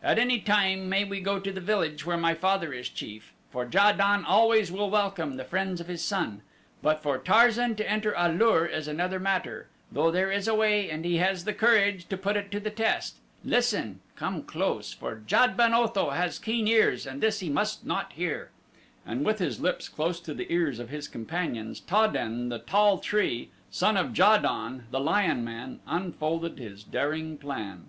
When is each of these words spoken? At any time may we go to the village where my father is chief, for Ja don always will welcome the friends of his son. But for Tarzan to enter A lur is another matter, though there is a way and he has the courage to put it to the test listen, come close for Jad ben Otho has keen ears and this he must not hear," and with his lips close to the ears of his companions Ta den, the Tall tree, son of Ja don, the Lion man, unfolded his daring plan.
At 0.00 0.16
any 0.16 0.38
time 0.38 0.88
may 0.88 1.02
we 1.02 1.18
go 1.18 1.40
to 1.40 1.50
the 1.50 1.60
village 1.60 2.06
where 2.06 2.16
my 2.16 2.34
father 2.34 2.72
is 2.72 2.88
chief, 2.88 3.32
for 3.50 3.68
Ja 3.68 3.90
don 3.90 4.24
always 4.24 4.70
will 4.70 4.88
welcome 4.88 5.34
the 5.36 5.42
friends 5.44 5.80
of 5.80 5.88
his 5.88 6.04
son. 6.04 6.42
But 6.82 7.02
for 7.02 7.18
Tarzan 7.18 7.74
to 7.74 7.90
enter 7.90 8.14
A 8.16 8.28
lur 8.28 8.64
is 8.64 8.86
another 8.86 9.18
matter, 9.18 9.66
though 9.90 10.12
there 10.12 10.30
is 10.30 10.46
a 10.46 10.54
way 10.54 10.88
and 10.88 11.04
he 11.04 11.16
has 11.16 11.44
the 11.44 11.52
courage 11.52 12.06
to 12.10 12.16
put 12.16 12.36
it 12.36 12.52
to 12.52 12.60
the 12.60 12.70
test 12.70 13.16
listen, 13.44 13.98
come 14.14 14.44
close 14.44 14.92
for 14.92 15.16
Jad 15.26 15.56
ben 15.56 15.74
Otho 15.74 16.10
has 16.10 16.38
keen 16.38 16.68
ears 16.68 17.04
and 17.04 17.20
this 17.20 17.40
he 17.40 17.48
must 17.50 17.84
not 17.84 18.12
hear," 18.12 18.52
and 19.04 19.24
with 19.26 19.40
his 19.40 19.58
lips 19.58 19.88
close 19.88 20.20
to 20.20 20.32
the 20.32 20.52
ears 20.52 20.78
of 20.78 20.90
his 20.90 21.08
companions 21.08 21.80
Ta 21.80 22.06
den, 22.06 22.50
the 22.50 22.60
Tall 22.60 22.98
tree, 22.98 23.50
son 23.72 23.96
of 23.96 24.16
Ja 24.16 24.36
don, 24.38 24.84
the 24.92 25.00
Lion 25.00 25.42
man, 25.42 25.80
unfolded 25.88 26.60
his 26.60 26.84
daring 26.84 27.36
plan. 27.36 27.86